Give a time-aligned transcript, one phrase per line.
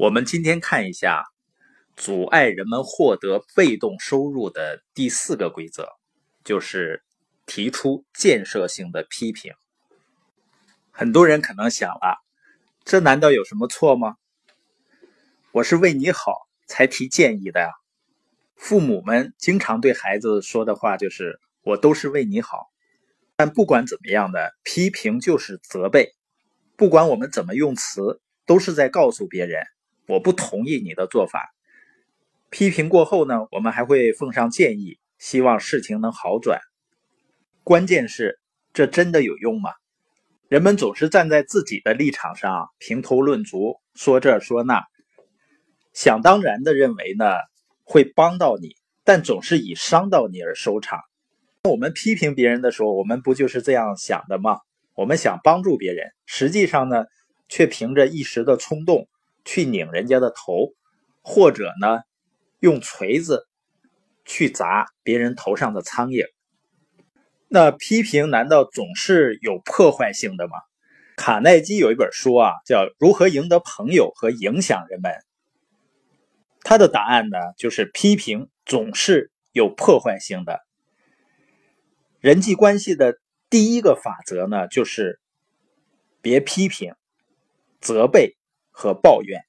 [0.00, 1.26] 我们今天看一下
[1.94, 5.90] 阻碍人们获得被动收入的第四个规则，
[6.42, 7.02] 就是
[7.44, 9.52] 提出建设性的批评。
[10.90, 12.16] 很多人可能想了，
[12.82, 14.16] 这难道有什么错吗？
[15.52, 17.68] 我是为你好才提建议的呀。
[18.56, 22.70] 父母们经常对孩子说的话就是“我都是为你好”，
[23.36, 26.14] 但不管怎么样的批评就是责备，
[26.74, 29.62] 不管我们怎么用词，都是在告诉别人。
[30.10, 31.54] 我不同意你的做法。
[32.50, 36.60] 批评过后呢，我们还会奉上建议，希望事情能好转。
[37.62, 38.40] 关键是，
[38.72, 39.70] 这真的有用吗？
[40.48, 44.82] 人们总是站在自己的立场上评头论足，说这说那，
[45.92, 47.26] 想当然的认为呢
[47.84, 48.74] 会帮到你，
[49.04, 50.98] 但总是以伤到你而收场。
[51.68, 54.58] 我们批评别人的时候，我们不就是这样想的吗？
[54.96, 57.04] 我们想帮助别人，实际上呢，
[57.48, 59.06] 却凭着一时的冲动。
[59.44, 60.74] 去拧人家的头，
[61.22, 62.00] 或者呢，
[62.58, 63.46] 用锤子
[64.24, 66.26] 去砸别人头上的苍蝇。
[67.48, 70.52] 那批评难道总是有破坏性的吗？
[71.16, 75.12] 卡耐基有一本书啊，叫《如何赢得朋友和影响人们》。
[76.62, 80.60] 他的答案呢，就是批评总是有破坏性的。
[82.20, 83.18] 人际关系的
[83.48, 85.20] 第一个法则呢，就是
[86.22, 86.94] 别批评、
[87.80, 88.36] 责备。
[88.70, 89.42] 和抱怨，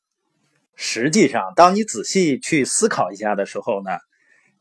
[0.75, 3.91] 实际上，当你仔细去思考一下的时候呢，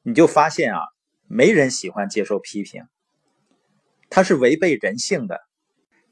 [0.02, 0.80] 你就发现啊，
[1.26, 2.84] 没人喜欢接受批评，
[4.08, 5.40] 它是违背人性的。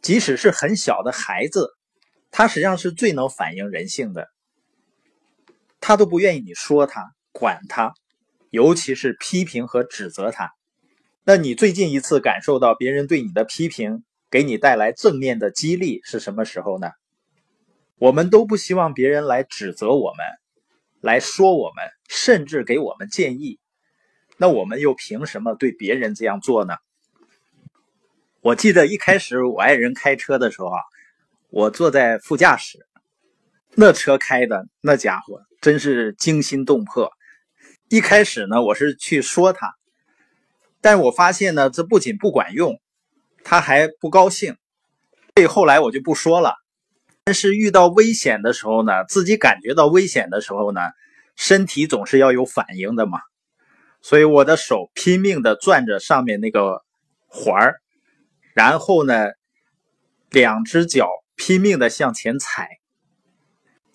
[0.01, 1.71] 即使是很小的孩子，
[2.31, 4.29] 他实际上是最能反映人性的，
[5.81, 7.93] 他都不愿意你说他、管他，
[8.51, 10.53] 尤其是批评和指责他。
[11.25, 16.91] 那你最近一次感受到别人对你的批评给你带来正面的激励是什么时候呢？
[17.99, 20.25] 我们都不希望别人来指责我们，
[21.01, 23.59] 来说我们，甚至给我们建议。
[24.37, 26.77] 那我们又凭什么对别人这样做呢？
[28.41, 30.81] 我记得一开始我爱人开车的时候啊，
[31.51, 32.87] 我坐在副驾驶，
[33.75, 37.11] 那车开的那家伙真是惊心动魄。
[37.89, 39.75] 一开始呢，我是去说他，
[40.81, 42.81] 但我发现呢，这不仅不管用，
[43.43, 44.57] 他还不高兴。
[45.35, 46.55] 所以后来我就不说了。
[47.29, 50.81] 但是遇到危险的时候呢，自己感觉到危险的时候呢，
[51.37, 53.21] 身体总是要有反应的嘛。
[54.01, 56.83] 所以我的手拼命的攥着上面那个
[57.27, 57.83] 环儿，
[58.55, 59.27] 然后呢，
[60.31, 61.07] 两只脚
[61.37, 62.67] 拼命的向前踩。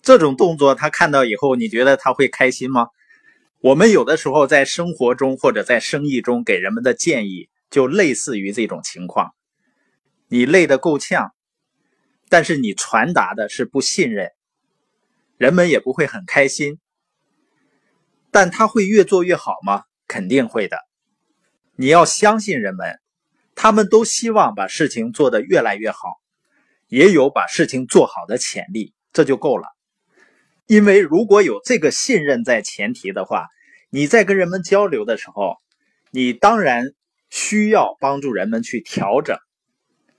[0.00, 2.86] 这种动作他看到以后，你觉得他会开心吗？
[3.58, 9.34] 我们有的时候在生活中或者在生意中给人们的建议，就类似于这种情况。
[10.28, 11.32] 你累得够呛。
[12.34, 14.32] 但是你传达的是不信任，
[15.36, 16.80] 人们也不会很开心。
[18.32, 19.84] 但他会越做越好吗？
[20.08, 20.78] 肯定会的。
[21.76, 22.98] 你要相信人们，
[23.54, 26.08] 他们都希望把事情做得越来越好，
[26.88, 29.68] 也有把事情做好的潜力，这就够了。
[30.66, 33.46] 因为如果有这个信任在前提的话，
[33.90, 35.58] 你在跟人们交流的时候，
[36.10, 36.94] 你当然
[37.30, 39.38] 需要帮助人们去调整。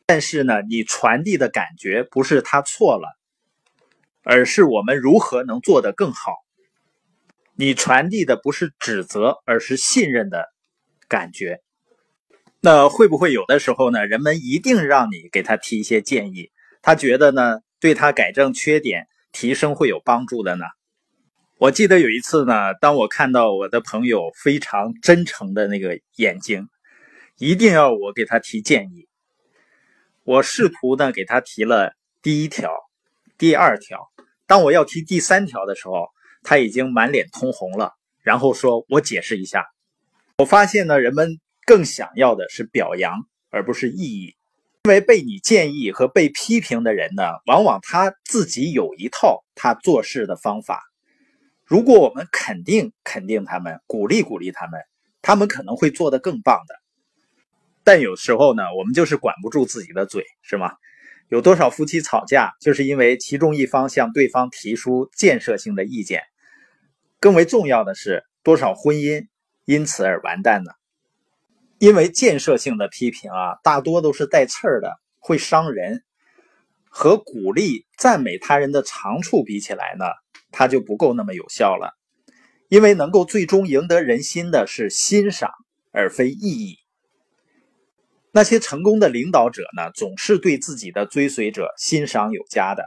[0.07, 3.17] 但是呢，你传递的感觉不是他错了，
[4.23, 6.33] 而是我们如何能做得更好。
[7.55, 10.45] 你传递的不是指责，而是信任的
[11.07, 11.61] 感觉。
[12.59, 14.05] 那会不会有的时候呢？
[14.05, 16.51] 人们一定让你给他提一些建议，
[16.81, 20.65] 他觉得呢，对他改正缺点、提升会有帮助的呢？
[21.57, 26.67] 我记得有一次呢，当我看到我的朋友非常真诚的那个眼睛，
[27.37, 29.07] 一定要我给他提建议。
[30.25, 31.93] 我试图呢给他提了
[32.23, 32.71] 第一条、
[33.37, 34.09] 第二条，
[34.47, 36.07] 当我要提第三条的时候，
[36.41, 37.91] 他已经满脸通红了，
[38.23, 39.67] 然后说：“我解释一下。”
[40.39, 43.13] 我发现呢，人们更想要的是表扬，
[43.51, 44.35] 而不是意义，
[44.85, 50.81] 因为被你建议和被批评的人呢，往往他自己有一套他做事的方法。
[51.63, 54.81] 如果我们肯定肯定他们，鼓励鼓励他们，
[55.21, 56.75] 他们可能会做得更棒的。
[57.85, 60.73] 但有时候呢，我们就是管不住自己的嘴，是吗？
[61.29, 66.23] 有多少夫妻吵架，就是因为其中一方向对方提出建设性的意见。
[67.19, 69.27] 更为重要的是，多少婚姻
[69.65, 70.71] 因此而完蛋呢？
[71.77, 76.03] 因为建设性的批评啊，大多都是带刺儿的，会伤人。
[76.89, 80.05] 和鼓励、赞美他人的长处比起来呢，
[80.51, 81.93] 它就不够那么有效了。
[82.69, 85.51] 因为能够最终赢得人心的是欣赏，
[85.91, 86.77] 而非意义。
[88.35, 92.83] 那些成功的领导者呢，总是对自己的追随者欣赏有加的。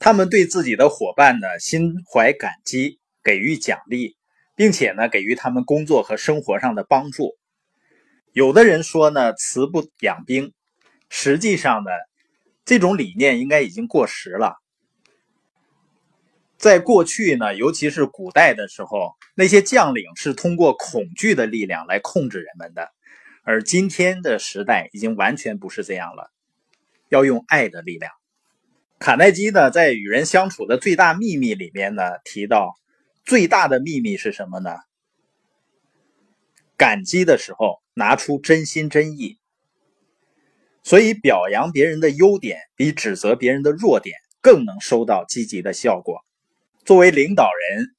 [0.00, 4.16] 他们对自己的伙伴呢心怀感激，给予奖励，
[4.56, 7.36] 并且呢给予他们工作和生活上的帮助。
[8.32, 10.52] 有的人说呢，慈不养兵，
[11.08, 11.90] 实际上呢，
[12.64, 14.56] 这种理念应该已经过时了。
[16.56, 22.90] 在过去呢，尤其是古代的时候，那些将领是通过恐惧的力量来控制人们的，
[23.48, 26.30] 而今天的时代已经完全不是这样了，
[27.08, 28.12] 要用爱的力量。
[28.98, 32.74] 卡耐基呢，在与人相处的最大秘密里面呢，提到
[33.24, 34.76] 最大的秘密是什么呢？
[36.76, 39.38] 感激的时候拿出真心真意。
[40.82, 46.20] 所以表扬别人的优点，比指责别人的弱点更能收到积极的效果。
[46.84, 47.96] 作为领导人、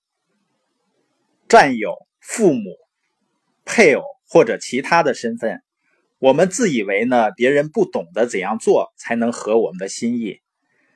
[1.48, 2.78] 战友、父母、
[3.66, 5.62] 配偶或者其他的身份，
[6.20, 10.40] 我们自以为呢，别人不懂得怎样做才能合我们的心意。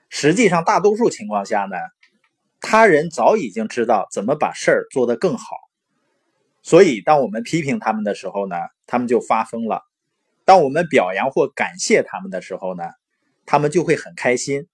[0.10, 1.76] 实际上，大多数情况下呢，
[2.62, 5.56] 他人早已经知道怎么把事儿做得更好。
[6.62, 9.80] 所以，当我们批评他们的时候呢，他们就发疯了；
[10.46, 12.84] 当我们表扬或感谢他们的时候呢，
[13.46, 14.68] 他们就会很开心。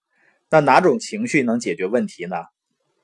[0.52, 2.36] 那哪种情绪能解决问题呢？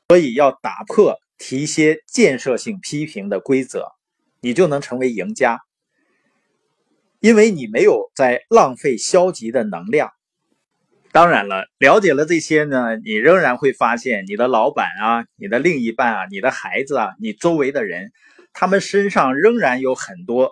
[0.10, 3.88] 所以要打破提些建设性批评的规则，
[4.46, 5.60] 你就能成为赢家，
[7.20, 10.12] 因为你没有在浪费消极的能量。
[11.12, 18.12] 当然了，了解了这些呢，你仍然会发现你的老板啊、你的另一半啊、你的孩子啊、你周围的人，
[18.54, 20.52] 他们身上仍然有很多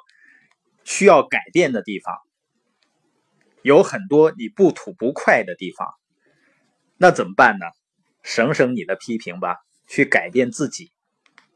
[0.84, 2.18] 需要改变的地方，
[3.62, 5.88] 有很多你不吐不快的地方，
[6.98, 7.68] 那怎么办呢？
[8.24, 9.58] 省省你的批评吧，
[9.88, 10.92] 去改变自己。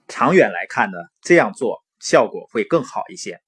[0.08, 3.42] 长远来看呢，这样做效果会更好一些。